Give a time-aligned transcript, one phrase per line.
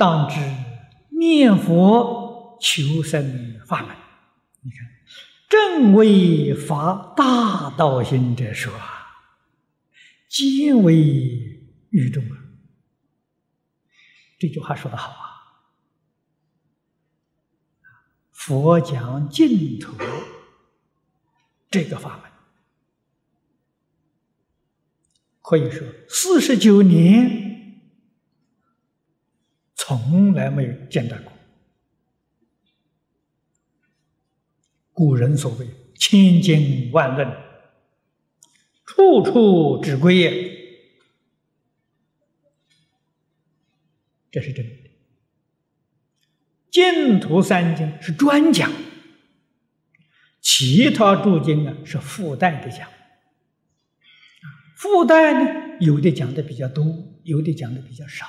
[0.00, 0.40] 当知
[1.10, 3.94] 念佛求生法门。
[4.62, 4.88] 你看，
[5.46, 8.72] 正为发大道心者说，
[10.26, 10.94] 皆为
[11.90, 12.38] 愚众啊！
[14.38, 15.68] 这句话说的好啊！
[18.30, 19.92] 佛讲净土
[21.70, 22.30] 这个法门，
[25.42, 27.49] 可以说四十九年
[29.90, 31.32] 从来没有间断过。
[34.92, 35.66] 古人所谓
[35.98, 37.28] “千经万论，
[38.84, 40.30] 处处指归也”，
[44.30, 44.72] 这是真的。
[46.70, 48.70] 净土三经是专讲，
[50.40, 52.88] 其他诸经呢是附带的讲。
[54.76, 56.84] 附带呢，有的讲的比较多，
[57.24, 58.28] 有的讲的比较少。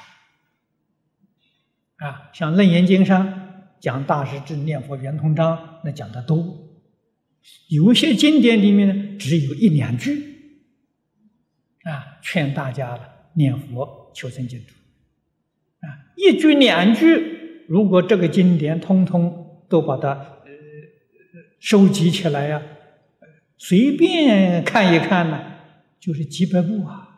[2.01, 3.31] 啊，像《楞严经》上
[3.79, 6.43] 讲大师至念佛圆通章，那讲的多。
[7.69, 10.11] 有些经典里面呢，只有一两句。
[11.83, 12.99] 啊，劝大家
[13.35, 14.65] 念佛求生净土。
[15.81, 17.65] 啊，一句两句。
[17.67, 20.51] 如果这个经典通通都把它呃
[21.59, 22.61] 收集起来呀，
[23.59, 25.39] 随便看一看呢，
[25.99, 27.10] 就是几百部啊！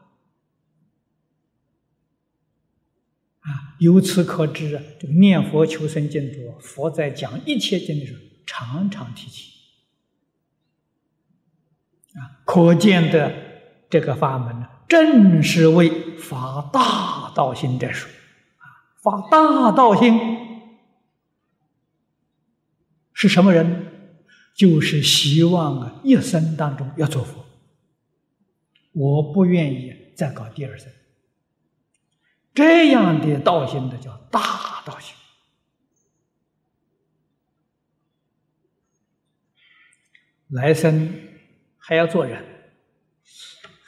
[3.43, 9.51] 啊，由此可知啊，这个念佛求生净土，佛在讲一切经的时候，常常提起。
[12.15, 13.33] 啊，可见的
[13.89, 18.09] 这个法门呢，正是为发大道心者说。
[18.09, 18.65] 啊
[19.01, 20.17] 发大道心
[23.11, 23.87] 是什么人？
[24.55, 27.43] 就是希望啊，一生当中要做佛。
[28.93, 30.87] 我不愿意再搞第二生。
[32.53, 35.15] 这样的道心的叫大道心。
[40.49, 41.11] 来生
[41.79, 42.43] 还要做人，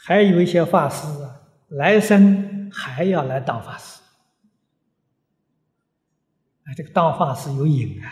[0.03, 4.01] 还有一些法师啊，来生还要来当法师。
[6.63, 8.11] 啊，这个当法师有瘾啊，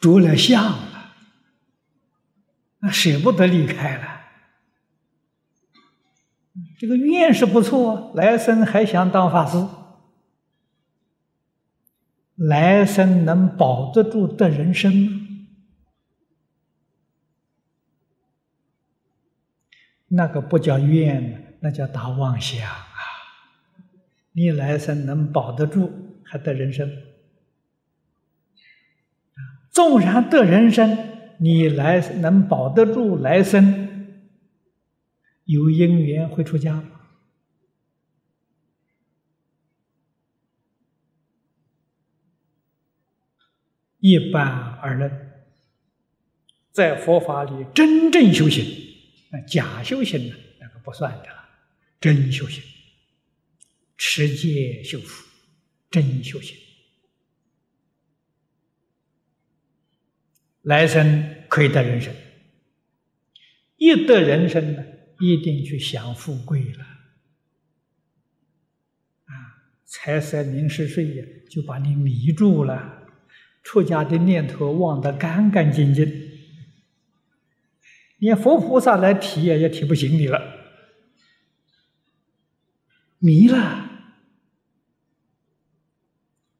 [0.00, 1.14] 着了相了，
[2.78, 4.27] 那舍不得离开了。
[6.78, 9.56] 这个愿是不错，来生还想当法师，
[12.36, 15.10] 来生能保得住的人生吗？
[20.10, 22.86] 那个不叫愿，那叫大妄想啊。
[24.32, 25.90] 你来生能保得住，
[26.24, 26.88] 还得人生；
[29.70, 30.96] 纵然得人生，
[31.38, 33.87] 你来能保得住来生，
[35.48, 37.00] 有因缘会出家吗？
[43.98, 44.44] 一般
[44.82, 45.10] 而论，
[46.70, 48.62] 在佛法里真正修行，
[49.32, 50.34] 那假修行呢？
[50.60, 51.48] 那个不算的了，
[51.98, 52.62] 真修行。
[53.96, 55.26] 持戒修福，
[55.90, 56.54] 真修行，
[60.60, 62.14] 来生可以得人生。
[63.78, 64.84] 一得人生呢，
[65.20, 66.84] 一定去享富贵了。
[69.24, 69.32] 啊，
[69.84, 73.06] 财色名食睡呀，就把你迷住了，
[73.62, 76.06] 出家的念头忘得干干净净，
[78.18, 80.40] 连佛菩萨来提呀，也提不醒你了，
[83.18, 83.86] 迷了。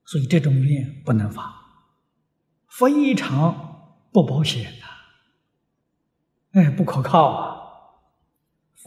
[0.04, 1.54] 所以这种念不能发，
[2.66, 7.57] 非常不保险的，哎，不可靠啊！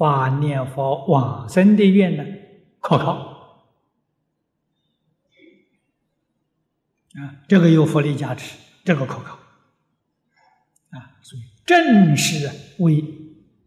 [0.01, 2.25] 发念佛往生的愿呢，
[2.79, 3.13] 可靠
[7.13, 9.35] 啊，这个有佛力加持，这个可靠
[10.89, 11.21] 啊。
[11.21, 12.49] 所以正是
[12.79, 13.03] 为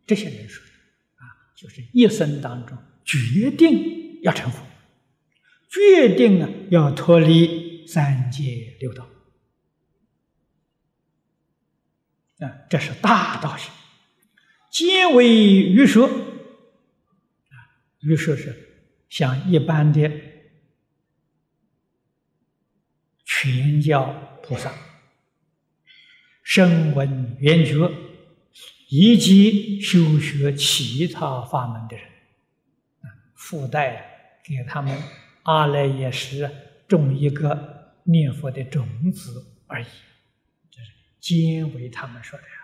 [0.05, 0.73] 这些人说的
[1.25, 4.61] 啊，就是一生当中决定要成佛。
[5.69, 9.07] 决定啊，要脱离三界六道
[12.41, 13.73] 啊，这是大道行，
[14.73, 16.11] 皆为余舍
[18.05, 18.55] 于是是
[19.09, 20.11] 像一般的
[23.25, 24.73] 全教菩萨、
[26.43, 27.91] 声闻缘觉
[28.89, 32.07] 以及修学其他法门的人，
[33.35, 34.97] 附带给他们。
[35.45, 36.51] 阿赖耶识
[36.89, 39.87] 种一个念佛的种子而已，
[40.71, 40.91] 这是
[41.21, 42.64] 兼为他们说的呀。